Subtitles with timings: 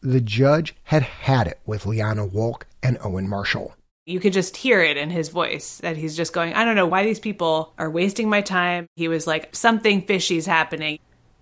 [0.00, 3.74] The judge had had it with Liana Wolk and Owen Marshall.
[4.06, 6.86] You could just hear it in his voice that he's just going, I don't know
[6.86, 8.86] why these people are wasting my time.
[8.94, 10.98] He was like, something fishy's happening.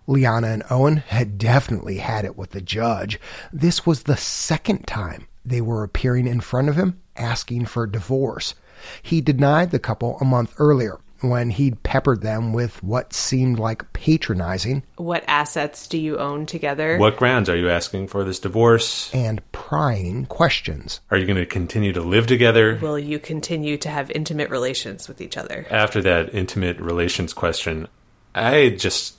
[0.06, 3.21] Liana and Owen had definitely had it with the judge.
[3.53, 7.91] This was the second time they were appearing in front of him asking for a
[7.91, 8.54] divorce.
[9.03, 10.99] He denied the couple a month earlier
[11.29, 14.83] when he'd peppered them with what seemed like patronizing.
[14.97, 16.98] What assets do you own together?
[16.98, 19.12] What grounds are you asking for this divorce?
[19.15, 21.00] And prying questions.
[21.10, 22.78] Are you going to continue to live together?
[22.80, 25.66] Will you continue to have intimate relations with each other?
[25.70, 27.88] After that intimate relations question,
[28.34, 29.16] I just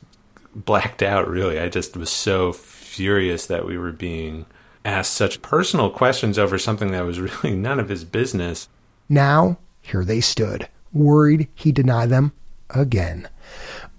[0.55, 1.59] blacked out, really.
[1.59, 4.45] I just was so furious that we were being
[4.83, 8.69] asked such personal questions over something that was really none of his business.
[9.09, 12.33] Now, here they stood worried he'd deny them
[12.69, 13.27] again.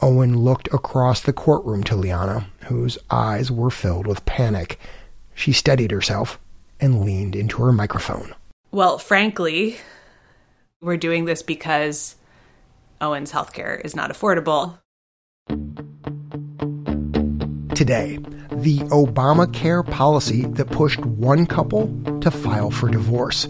[0.00, 4.78] Owen looked across the courtroom to Liana, whose eyes were filled with panic.
[5.34, 6.38] She steadied herself
[6.80, 8.34] and leaned into her microphone.
[8.70, 9.78] Well, frankly,
[10.80, 12.16] we're doing this because
[13.00, 14.78] Owen's healthcare is not affordable.
[17.74, 18.18] Today,
[18.50, 21.86] the Obamacare policy that pushed one couple
[22.20, 23.46] to file for divorce.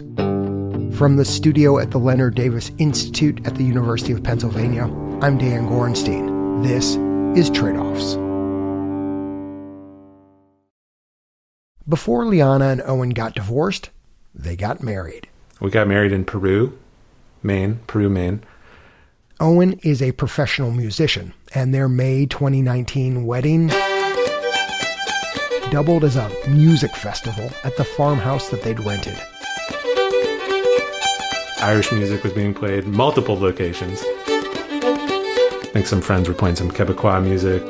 [0.93, 4.85] From the studio at the Leonard Davis Institute at the University of Pennsylvania,
[5.21, 6.65] I'm Dan Gorenstein.
[6.65, 6.97] This
[7.39, 8.15] is Trade Offs.
[11.89, 13.91] Before Liana and Owen got divorced,
[14.35, 15.29] they got married.
[15.61, 16.77] We got married in Peru,
[17.45, 18.43] Maine, Peru, Maine.
[19.39, 23.69] Owen is a professional musician, and their May 2019 wedding
[25.71, 29.17] doubled as a music festival at the farmhouse that they'd rented.
[31.61, 34.01] Irish music was being played, multiple locations.
[34.05, 37.63] I think some friends were playing some Quebecois music.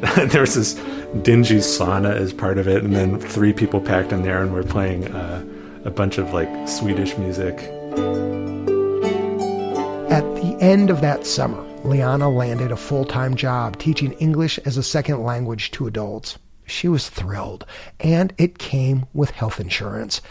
[0.30, 0.74] there was this
[1.22, 4.62] dingy sauna as part of it, and then three people packed in there and were
[4.62, 5.44] playing uh,
[5.84, 7.58] a bunch of like Swedish music.
[10.08, 14.76] At the end of that summer, Liana landed a full time job teaching English as
[14.76, 16.38] a second language to adults.
[16.66, 17.66] She was thrilled,
[17.98, 20.22] and it came with health insurance.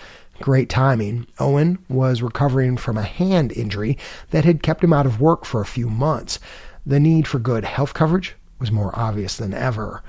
[0.42, 1.28] Great timing.
[1.40, 3.98] Owen was recovering from a hand injury
[4.32, 6.40] that had kept him out of work for a few months.
[6.86, 10.02] The need for good health coverage was more obvious than ever.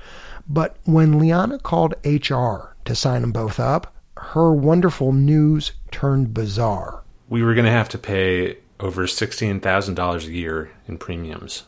[0.47, 7.03] But when Liana called HR to sign them both up, her wonderful news turned bizarre.
[7.29, 11.63] We were going to have to pay over $16,000 a year in premiums.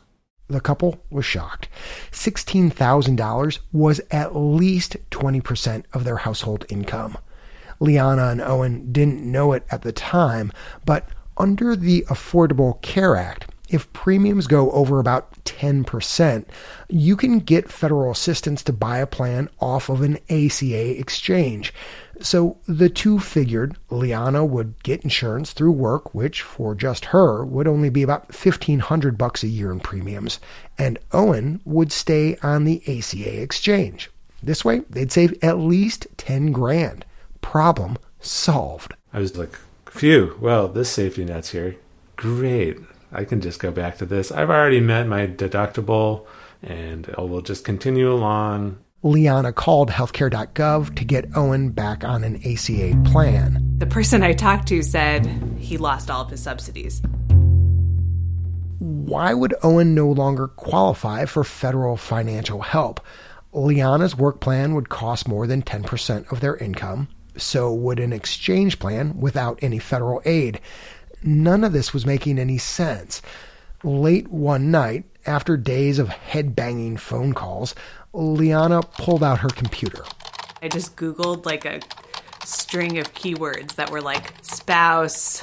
[0.48, 1.70] The couple was shocked.
[2.12, 7.18] $16,000 was at least 20% of their household income.
[7.80, 10.52] Liana and Owen didn't know it at the time,
[10.86, 11.08] but
[11.38, 16.46] under the Affordable Care Act, if premiums go over about 10%,
[16.90, 21.74] you can get federal assistance to buy a plan off of an ACA exchange.
[22.22, 27.68] So the two figured Liana would get insurance through work, which for just her would
[27.68, 30.40] only be about 1500 bucks a year in premiums,
[30.78, 34.12] and Owen would stay on the ACA exchange.
[34.44, 37.06] This way, they'd save at least 10 grand
[37.44, 38.96] problem solved.
[39.14, 39.60] I was like,
[39.92, 41.76] phew, well, this safety net's here.
[42.16, 42.80] Great.
[43.12, 44.32] I can just go back to this.
[44.32, 46.26] I've already met my deductible
[46.64, 48.80] and we'll just continue along.
[49.04, 53.62] Liana called healthcare.gov to get Owen back on an ACA plan.
[53.78, 55.26] The person I talked to said
[55.60, 57.02] he lost all of his subsidies.
[58.80, 63.02] Why would Owen no longer qualify for federal financial help?
[63.52, 68.80] Liana's work plan would cost more than 10% of their income so would an exchange
[68.80, 70.60] plan without any federal aid.
[71.24, 73.22] None of this was making any sense.
[73.84, 77.76] Late one night, after days of head banging phone calls,
[78.14, 80.04] Liana pulled out her computer.
[80.62, 81.80] I just Googled like a
[82.46, 85.42] string of keywords that were like spouse,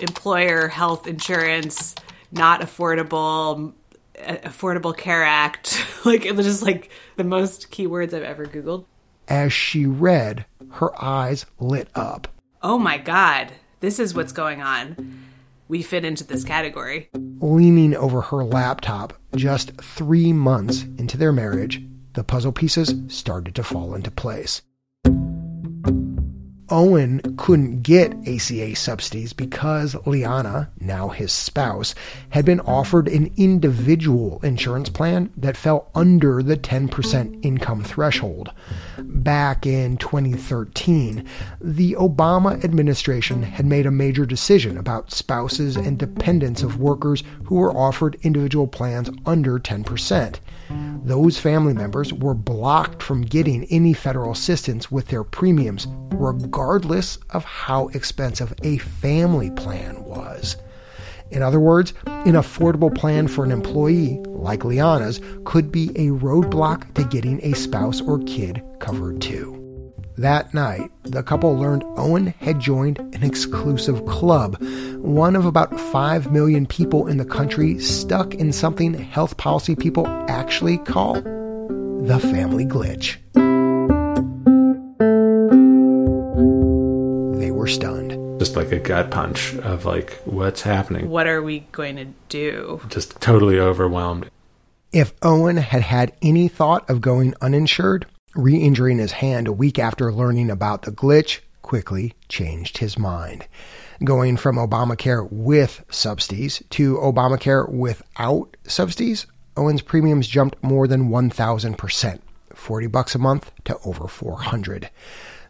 [0.00, 1.94] employer, health insurance,
[2.30, 3.72] not affordable,
[4.16, 5.84] eh, Affordable Care Act.
[6.04, 8.84] like it was just like the most keywords I've ever Googled.
[9.28, 12.28] As she read, her eyes lit up.
[12.62, 15.20] Oh my God, this is what's going on.
[15.68, 17.10] We fit into this category.
[17.40, 21.82] Leaning over her laptop, just three months into their marriage,
[22.12, 24.62] the puzzle pieces started to fall into place.
[26.72, 31.94] Owen couldn't get ACA subsidies because Liana, now his spouse,
[32.30, 38.52] had been offered an individual insurance plan that fell under the 10% income threshold.
[38.98, 41.28] Back in 2013,
[41.60, 47.56] the Obama administration had made a major decision about spouses and dependents of workers who
[47.56, 50.38] were offered individual plans under 10%.
[51.04, 57.44] Those family members were blocked from getting any federal assistance with their premiums, regardless of
[57.44, 60.56] how expensive a family plan was.
[61.30, 66.92] In other words, an affordable plan for an employee, like Liana's, could be a roadblock
[66.94, 69.61] to getting a spouse or kid covered too.
[70.18, 74.62] That night, the couple learned Owen had joined an exclusive club,
[74.98, 80.06] one of about 5 million people in the country stuck in something health policy people
[80.28, 83.16] actually call the family glitch.
[87.38, 88.38] They were stunned.
[88.38, 91.08] Just like a gut punch of like, what's happening?
[91.08, 92.82] What are we going to do?
[92.90, 94.28] Just totally overwhelmed.
[94.92, 99.78] If Owen had had any thought of going uninsured, re injuring his hand a week
[99.78, 103.46] after learning about the glitch quickly changed his mind.
[104.04, 109.26] Going from Obamacare with subsidies to Obamacare without subsidies,
[109.56, 112.20] Owen's premiums jumped more than 1,000%,
[112.54, 114.90] 40 bucks a month to over 400.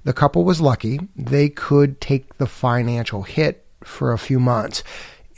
[0.05, 1.00] The couple was lucky.
[1.17, 4.82] They could take the financial hit for a few months.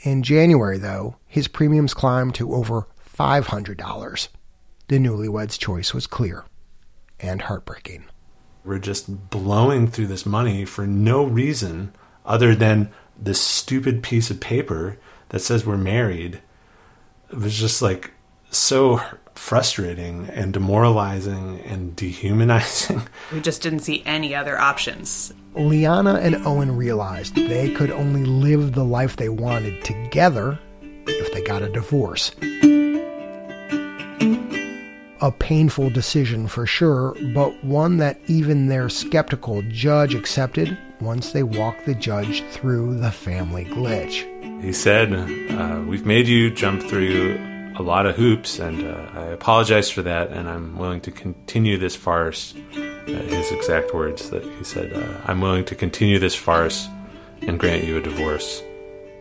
[0.01, 2.87] In January, though, his premiums climbed to over
[3.17, 4.27] $500.
[4.87, 6.45] The newlyweds' choice was clear
[7.27, 8.05] and heartbreaking.
[8.63, 11.93] We're just blowing through this money for no reason
[12.25, 14.97] other than this stupid piece of paper
[15.29, 16.41] that says we're married.
[17.31, 18.11] It was just like
[18.51, 19.01] so
[19.35, 23.01] frustrating and demoralizing and dehumanizing.
[23.31, 25.33] We just didn't see any other options.
[25.55, 30.57] Liana and Owen realized they could only live the life they wanted together
[31.07, 32.31] if they got a divorce
[35.25, 41.41] a painful decision for sure, but one that even their skeptical judge accepted once they
[41.41, 44.21] walked the judge through the family glitch.
[44.61, 47.39] He said, uh, We've made you jump through
[47.75, 51.79] a lot of hoops, and uh, I apologize for that, and I'm willing to continue
[51.79, 52.53] this farce.
[52.77, 56.87] Uh, his exact words that he said, uh, I'm willing to continue this farce
[57.41, 58.61] and grant you a divorce.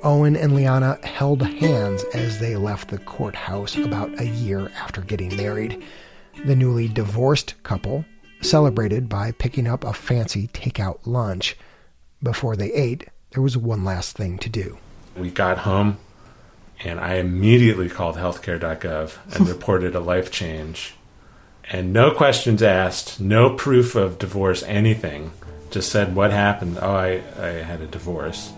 [0.04, 5.34] Owen and Liana held hands as they left the courthouse about a year after getting
[5.34, 5.82] married.
[6.44, 8.04] The newly divorced couple
[8.42, 11.56] celebrated by picking up a fancy takeout lunch.
[12.22, 14.76] Before they ate, there was one last thing to do.
[15.16, 15.96] We got home,
[16.84, 20.96] and I immediately called healthcare.gov and reported a life change.
[21.70, 25.30] And no questions asked, no proof of divorce, anything.
[25.70, 26.78] Just said, What happened?
[26.82, 28.52] Oh, I, I had a divorce.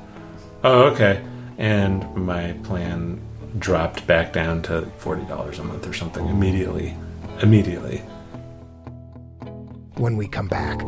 [0.64, 1.22] Oh, okay
[1.58, 3.20] and my plan
[3.58, 6.94] dropped back down to $40 a month or something immediately.
[7.43, 7.99] Immediately.
[9.97, 10.81] When we come back,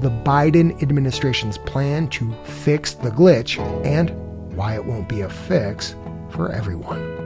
[0.00, 4.10] the Biden administration's plan to fix the glitch and
[4.56, 5.94] why it won't be a fix
[6.30, 7.25] for everyone.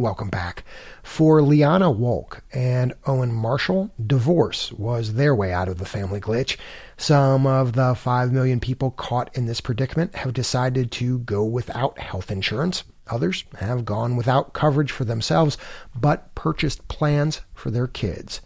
[0.00, 0.62] Welcome back.
[1.02, 6.56] For Liana Wolk and Owen Marshall, divorce was their way out of the family glitch.
[6.96, 11.98] Some of the 5 million people caught in this predicament have decided to go without
[11.98, 12.84] health insurance.
[13.08, 15.58] Others have gone without coverage for themselves,
[15.96, 18.40] but purchased plans for their kids.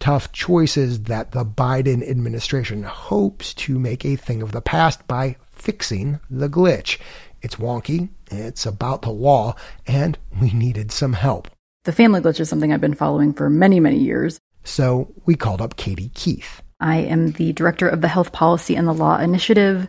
[0.00, 5.36] Tough choices that the Biden administration hopes to make a thing of the past by
[5.50, 6.98] fixing the glitch.
[7.42, 9.54] It's wonky, it's about the law,
[9.86, 11.48] and we needed some help.
[11.84, 14.38] The family glitch is something I've been following for many, many years.
[14.64, 16.62] So we called up Katie Keith.
[16.80, 19.88] I am the director of the Health Policy and the Law Initiative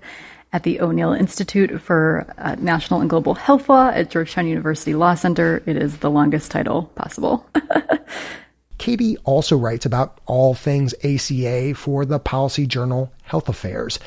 [0.51, 5.13] at the O'Neill Institute for uh, National and Global Health Law at Georgetown University Law
[5.13, 5.62] Center.
[5.65, 7.48] It is the longest title possible.
[8.79, 14.00] Katie also writes about all things ACA for the policy journal Health Affairs.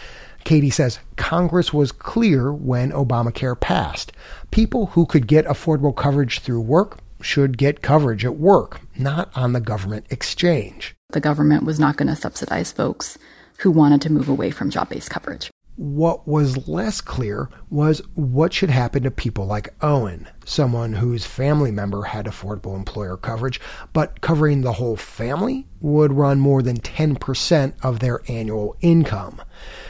[0.44, 4.12] Katie says Congress was clear when Obamacare passed.
[4.50, 9.52] People who could get affordable coverage through work should get coverage at work, not on
[9.52, 10.94] the government exchange.
[11.10, 13.18] The government was not going to subsidize folks
[13.58, 15.50] who wanted to move away from job based coverage.
[15.76, 21.70] What was less clear was what should happen to people like Owen, someone whose family
[21.70, 23.58] member had affordable employer coverage,
[23.94, 29.40] but covering the whole family would run more than 10% of their annual income.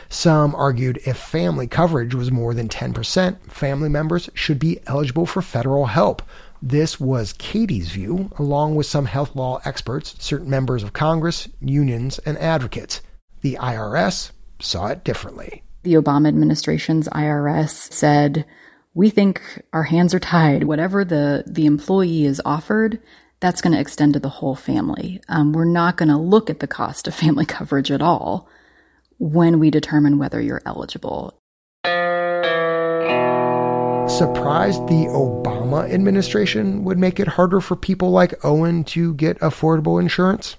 [0.09, 5.43] Some argued if family coverage was more than 10%, family members should be eligible for
[5.43, 6.23] federal help.
[6.63, 12.21] This was Katie's view, along with some health law experts, certain members of Congress, unions,
[12.21, 13.01] and advocates.
[13.41, 18.45] The IRS saw it differently the Obama administration's IRS said,
[18.95, 20.65] we think our hands are tied.
[20.65, 23.01] Whatever the, the employee is offered,
[23.41, 25.21] that's going to extend to the whole family.
[25.29, 28.49] Um, we're not going to look at the cost of family coverage at all
[29.19, 31.39] when we determine whether you're eligible.
[34.09, 40.01] Surprised the Obama administration would make it harder for people like Owen to get affordable
[40.01, 40.57] insurance?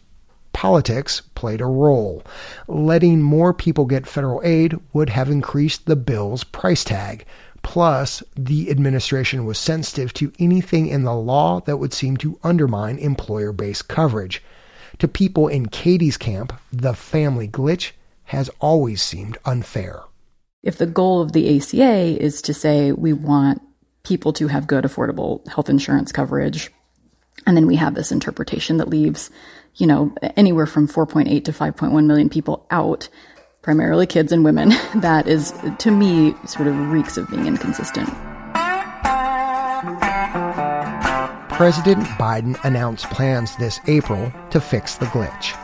[0.63, 2.23] Politics played a role.
[2.69, 7.25] Letting more people get federal aid would have increased the bill's price tag.
[7.63, 12.97] Plus, the administration was sensitive to anything in the law that would seem to undermine
[12.97, 14.41] employer based coverage.
[14.99, 17.91] To people in Katie's camp, the family glitch
[18.31, 20.03] has always seemed unfair.
[20.63, 23.61] If the goal of the ACA is to say we want
[24.03, 26.71] people to have good, affordable health insurance coverage,
[27.45, 29.29] and then we have this interpretation that leaves
[29.75, 33.09] you know, anywhere from 4.8 to 5.1 million people out,
[33.61, 38.09] primarily kids and women, that is, to me, sort of reeks of being inconsistent.
[41.49, 45.57] President Biden announced plans this April to fix the glitch.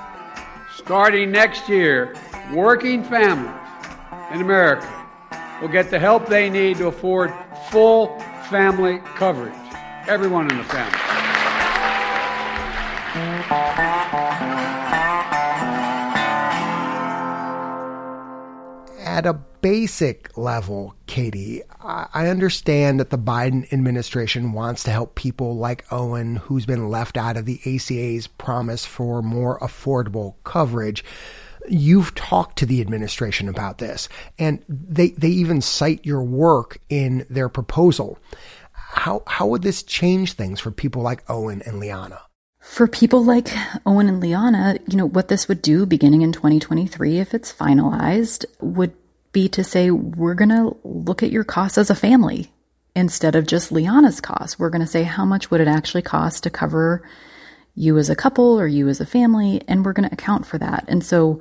[0.76, 2.16] Starting next year,
[2.54, 3.52] working families
[4.32, 4.88] in America
[5.62, 7.34] will get the help they need to afford
[7.70, 9.54] full family coverage.
[10.08, 11.09] Everyone in the family.
[19.20, 25.58] At a basic level, Katie, I understand that the Biden administration wants to help people
[25.58, 31.04] like Owen, who's been left out of the ACA's promise for more affordable coverage.
[31.68, 34.08] You've talked to the administration about this,
[34.38, 38.20] and they, they even cite your work in their proposal.
[38.72, 42.22] How, how would this change things for people like Owen and Liana?
[42.62, 43.50] For people like
[43.86, 48.46] Owen and Liana, you know, what this would do beginning in 2023, if it's finalized,
[48.62, 48.94] would
[49.32, 52.52] be to say, we're going to look at your costs as a family
[52.96, 54.58] instead of just Liana's costs.
[54.58, 57.08] We're going to say, how much would it actually cost to cover
[57.76, 59.62] you as a couple or you as a family?
[59.68, 60.86] And we're going to account for that.
[60.88, 61.40] And so,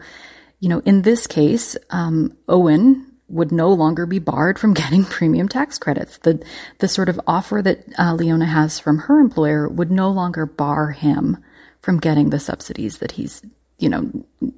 [0.61, 5.49] you know, in this case, um, Owen would no longer be barred from getting premium
[5.49, 6.19] tax credits.
[6.19, 6.43] The
[6.79, 10.91] the sort of offer that uh, Leona has from her employer would no longer bar
[10.91, 11.39] him
[11.83, 13.43] from getting the subsidies that he's
[13.79, 14.11] you know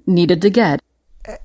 [0.06, 0.80] needed to get.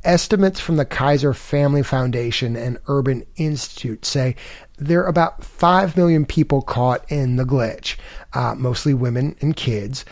[0.04, 4.36] Estimates from the Kaiser Family Foundation and Urban Institute say
[4.78, 7.98] there are about 5 million people caught in the glitch,
[8.34, 10.06] uh, mostly women and kids.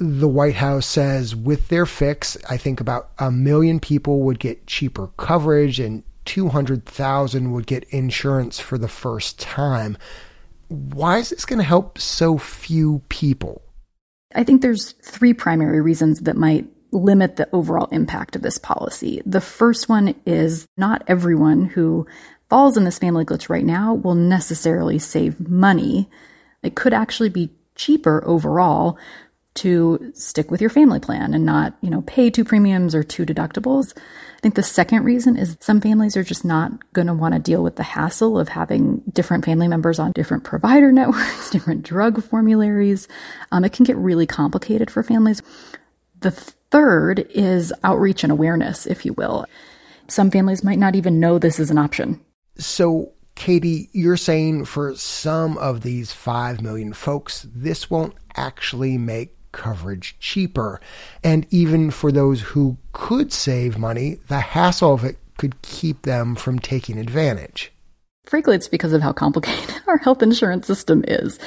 [0.00, 4.68] The White House says with their fix, I think about a million people would get
[4.68, 9.98] cheaper coverage and 200,000 would get insurance for the first time.
[10.68, 13.62] Why is this going to help so few people?
[14.34, 19.22] I think there's three primary reasons that might limit the overall impact of this policy.
[19.26, 22.06] The first one is not everyone who
[22.48, 26.08] falls in this family glitch right now will necessarily save money.
[26.62, 28.98] It could actually be cheaper overall
[29.54, 33.26] to stick with your family plan and not, you know, pay two premiums or two
[33.26, 33.96] deductibles.
[33.96, 37.40] I think the second reason is some families are just not going to want to
[37.40, 42.22] deal with the hassle of having different family members on different provider networks, different drug
[42.22, 43.08] formularies.
[43.50, 45.42] Um, it can get really complicated for families.
[46.20, 46.30] The
[46.70, 49.46] third is outreach and awareness, if you will.
[50.08, 52.20] Some families might not even know this is an option.
[52.56, 59.34] So, Katie, you're saying for some of these 5 million folks, this won't actually make
[59.52, 60.80] coverage cheaper.
[61.22, 66.34] And even for those who could save money, the hassle of it could keep them
[66.34, 67.72] from taking advantage.
[68.28, 71.38] Frankly, it's because of how complicated our health insurance system is.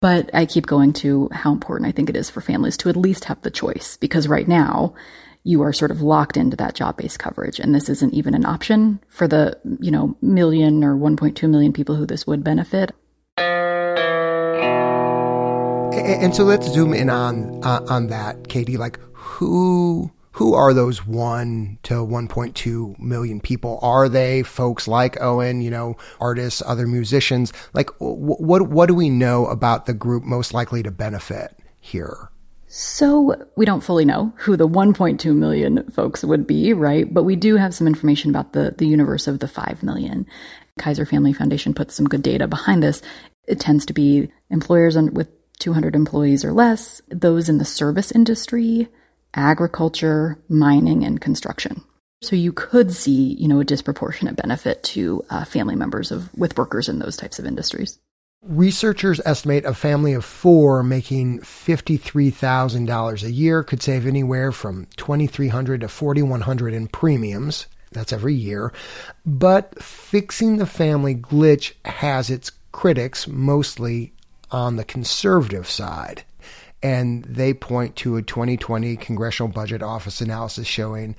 [0.00, 2.96] But I keep going to how important I think it is for families to at
[2.96, 4.94] least have the choice because right now,
[5.46, 8.98] you are sort of locked into that job-based coverage and this isn't even an option
[9.08, 12.92] for the you know million or 1.2 million people who this would benefit
[16.04, 18.76] and so let's zoom in on uh, on that, Katie.
[18.76, 23.78] Like who who are those one to 1.2 million people?
[23.82, 27.52] Are they folks like Owen, you know, artists, other musicians?
[27.72, 32.30] Like what what do we know about the group most likely to benefit here?
[32.66, 37.12] So we don't fully know who the 1.2 million folks would be, right?
[37.12, 40.26] But we do have some information about the, the universe of the 5 million.
[40.76, 43.00] Kaiser Family Foundation puts some good data behind this.
[43.46, 45.28] It tends to be employers with
[45.60, 48.88] 200 employees or less, those in the service industry,
[49.34, 51.82] agriculture, mining, and construction.
[52.22, 56.56] So you could see, you know, a disproportionate benefit to uh, family members of with
[56.56, 57.98] workers in those types of industries.
[58.42, 65.80] Researchers estimate a family of four making $53,000 a year could save anywhere from $2,300
[65.80, 67.66] to $4,100 in premiums.
[67.92, 68.72] That's every year.
[69.24, 74.12] But fixing the family glitch has its critics, mostly
[74.50, 76.24] on the conservative side.
[76.84, 81.16] And they point to a 2020 Congressional Budget Office analysis showing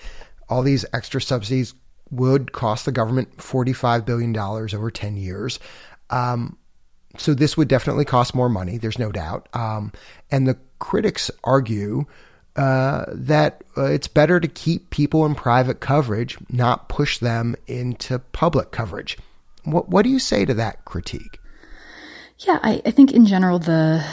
[0.47, 1.73] all these extra subsidies
[2.11, 5.59] would cost the government $45 billion over 10 years.
[6.11, 6.57] Um,
[7.17, 8.77] so this would definitely cost more money.
[8.77, 9.49] There's no doubt.
[9.53, 9.91] Um,
[10.29, 12.05] and the critics argue
[12.55, 18.19] uh, that uh, it's better to keep people in private coverage, not push them into
[18.19, 19.17] public coverage.
[19.63, 21.39] What What do you say to that critique?
[22.39, 24.05] Yeah, I, I think in general the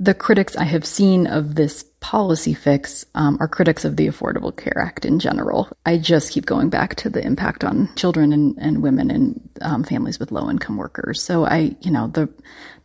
[0.00, 4.56] the critics I have seen of this policy fix um, are critics of the Affordable
[4.56, 5.68] Care Act in general.
[5.84, 9.84] I just keep going back to the impact on children and, and women and um,
[9.84, 11.22] families with low income workers.
[11.22, 12.28] So I, you know, the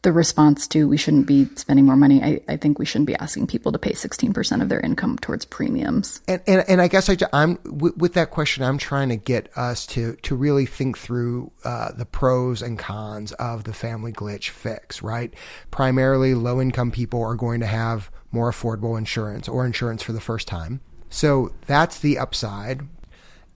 [0.05, 3.15] the response to we shouldn't be spending more money, I, I think we shouldn't be
[3.15, 6.21] asking people to pay 16% of their income towards premiums.
[6.27, 9.49] And, and, and I guess I, am with, with, that question, I'm trying to get
[9.57, 14.49] us to, to really think through uh, the pros and cons of the family glitch
[14.49, 15.33] fix, right?
[15.71, 20.21] Primarily low income people are going to have more affordable insurance or insurance for the
[20.21, 20.81] first time.
[21.09, 22.81] So that's the upside.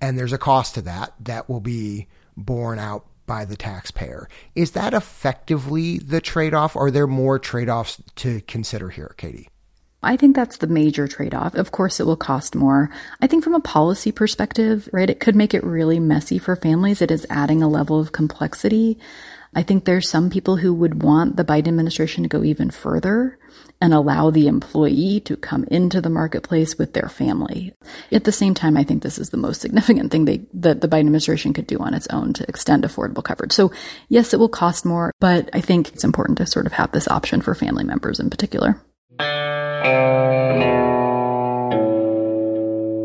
[0.01, 2.07] And there's a cost to that that will be
[2.37, 4.27] borne out by the taxpayer.
[4.55, 6.75] Is that effectively the trade off?
[6.75, 9.49] Are there more trade offs to consider here, Katie?
[10.01, 11.55] I think that's the major trade off.
[11.55, 12.89] Of course, it will cost more.
[13.21, 17.01] I think from a policy perspective, right, it could make it really messy for families.
[17.01, 18.97] It is adding a level of complexity.
[19.55, 23.37] I think there's some people who would want the Biden administration to go even further
[23.81, 27.73] and allow the employee to come into the marketplace with their family.
[28.11, 30.87] At the same time, I think this is the most significant thing they, that the
[30.87, 33.53] Biden administration could do on its own to extend affordable coverage.
[33.53, 33.71] So
[34.09, 37.07] yes, it will cost more, but I think it's important to sort of have this
[37.07, 38.79] option for family members in particular.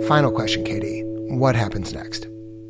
[0.08, 1.02] Final question, Katie.
[1.04, 2.26] What happens next?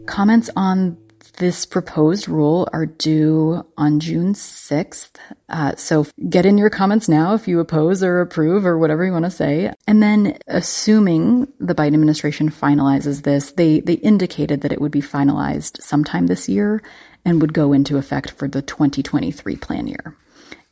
[0.06, 0.96] Comments on
[1.36, 5.10] this proposed rule are due on June 6th.
[5.48, 9.12] Uh, so get in your comments now if you oppose or approve or whatever you
[9.12, 9.72] want to say.
[9.86, 15.02] And then assuming the Biden administration finalizes this, they, they indicated that it would be
[15.02, 16.82] finalized sometime this year
[17.24, 20.16] and would go into effect for the 2023 plan year.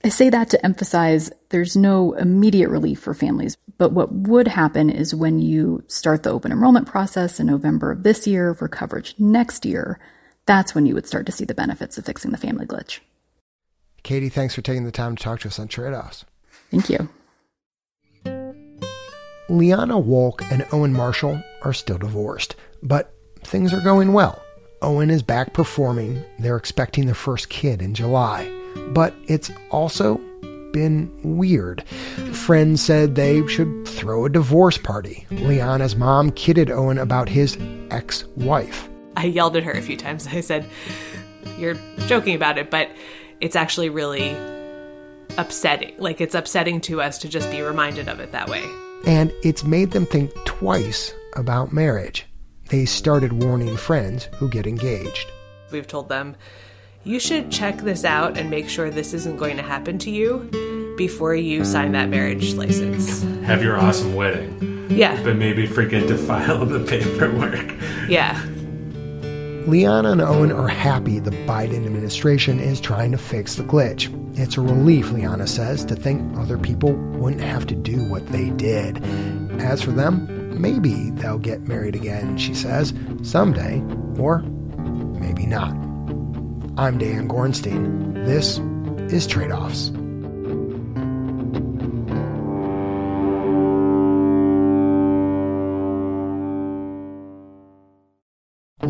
[0.04, 4.90] I say that to emphasize there's no immediate relief for families, but what would happen
[4.90, 9.14] is when you start the open enrollment process in November of this year for coverage
[9.18, 10.00] next year,
[10.46, 13.00] that's when you would start to see the benefits of fixing the family glitch.
[14.02, 16.24] Katie, thanks for taking the time to talk to us on Trade Offs.
[16.70, 17.08] Thank you.
[19.48, 24.42] Liana Wolk and Owen Marshall are still divorced, but things are going well.
[24.80, 26.24] Owen is back performing.
[26.38, 28.50] They're expecting their first kid in July.
[28.92, 30.20] But it's also
[30.72, 31.86] been weird.
[32.32, 35.26] Friends said they should throw a divorce party.
[35.30, 37.58] Liana's mom kidded Owen about his
[37.90, 38.88] ex wife.
[39.22, 40.26] I yelled at her a few times.
[40.30, 40.68] I said,
[41.58, 42.90] You're joking about it, but
[43.40, 44.36] it's actually really
[45.38, 45.94] upsetting.
[45.98, 48.64] Like, it's upsetting to us to just be reminded of it that way.
[49.06, 52.26] And it's made them think twice about marriage.
[52.68, 55.30] They started warning friends who get engaged.
[55.70, 56.36] We've told them,
[57.04, 60.94] you should check this out and make sure this isn't going to happen to you
[60.96, 63.22] before you sign that marriage license.
[63.44, 64.86] Have your awesome wedding.
[64.88, 65.20] Yeah.
[65.22, 67.74] But maybe forget to file the paperwork.
[68.08, 68.40] Yeah.
[69.66, 74.10] Liana and Owen are happy the Biden administration is trying to fix the glitch.
[74.36, 78.50] It's a relief, Liana says, to think other people wouldn't have to do what they
[78.50, 79.02] did.
[79.60, 83.80] As for them, maybe they'll get married again, she says, someday,
[84.18, 85.70] or maybe not.
[86.76, 88.14] I'm Dan Gorenstein.
[88.26, 88.58] This
[89.12, 89.92] is Trade Offs.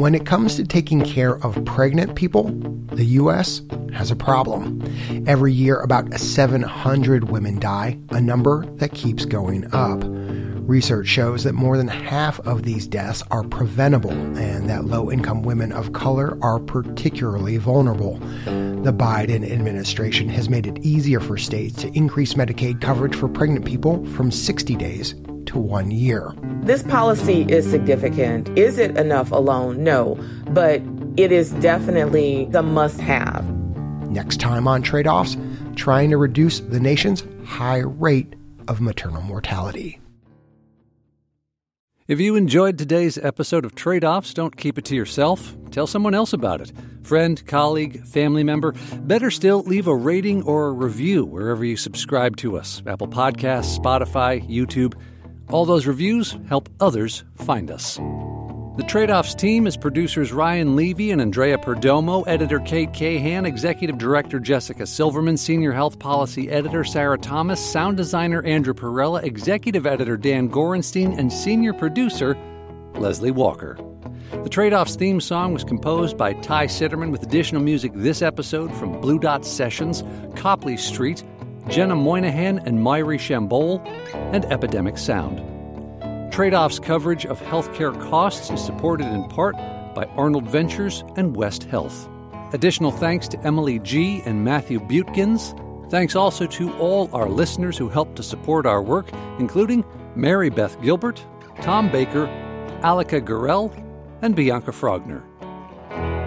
[0.03, 2.51] When it comes to taking care of pregnant people,
[2.93, 3.63] the U.S.
[3.93, 4.83] has a problem.
[5.29, 10.03] Every year, about 700 women die, a number that keeps going up.
[10.03, 15.45] Research shows that more than half of these deaths are preventable and that low income
[15.45, 18.19] women of color are particularly vulnerable.
[18.47, 23.65] The Biden administration has made it easier for states to increase Medicaid coverage for pregnant
[23.65, 25.15] people from 60 days
[25.53, 26.35] to one year.
[26.63, 28.49] This policy is significant.
[28.59, 29.85] Is it enough alone?
[29.85, 30.83] No, but
[31.17, 33.49] it is definitely the must have.
[34.11, 35.37] Next time on Trade Offs,
[35.77, 38.35] trying to reduce the nation's high rate
[38.69, 39.99] of maternal mortality.
[42.09, 45.57] If you enjoyed today's episode of Trade Offs, don't keep it to yourself.
[45.71, 46.73] Tell someone else about it.
[47.03, 48.75] Friend, colleague, family member.
[49.03, 53.79] Better still, leave a rating or a review wherever you subscribe to us Apple Podcasts,
[53.79, 54.95] Spotify, YouTube.
[55.53, 57.97] All those reviews help others find us.
[58.79, 63.99] The Trade Offs team is producers Ryan Levi and Andrea Perdomo, editor Cate Cahan, executive
[63.99, 70.17] director Jessica Silverman, senior health policy editor Sarah Thomas, sound designer Andrew Perella, executive editor
[70.17, 72.35] Dan Gorenstein, and senior producer
[72.95, 73.79] Leslie Walker.
[74.31, 78.75] The Trade Offs theme song was composed by Ty Citerman with additional music this episode
[78.75, 80.03] from Blue Dot Sessions,
[80.35, 81.23] Copley Street,
[81.69, 83.87] Jenna Moynihan and Mairi Chaimbeul,
[84.33, 85.41] and Epidemic Sound.
[86.33, 89.55] Trade Off's coverage of healthcare costs is supported in part
[89.95, 92.09] by Arnold Ventures and West Health.
[92.53, 94.23] Additional thanks to Emily G.
[94.25, 95.59] and Matthew Butekins.
[95.91, 100.81] Thanks also to all our listeners who helped to support our work, including Mary Beth
[100.83, 101.25] Gilbert,
[101.61, 102.27] Tom Baker,
[102.83, 103.71] Alika Gurel,
[104.23, 105.23] and Bianca Frogner.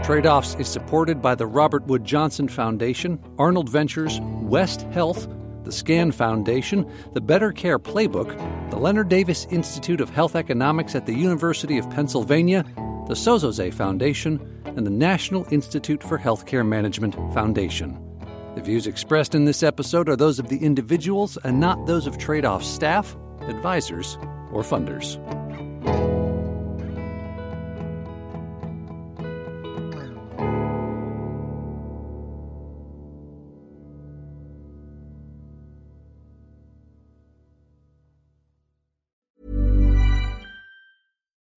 [0.05, 5.27] Trade Offs is supported by the Robert Wood Johnson Foundation, Arnold Ventures, West Health,
[5.63, 11.07] the SCAN Foundation, the Better Care Playbook, the Leonard Davis Institute of Health Economics at
[11.07, 12.63] the University of Pennsylvania,
[13.07, 17.99] the Sozosei Foundation, and the National Institute for Healthcare Management Foundation.
[18.53, 22.19] The views expressed in this episode are those of the individuals and not those of
[22.19, 24.19] Trade Off staff, advisors,
[24.51, 25.19] or funders.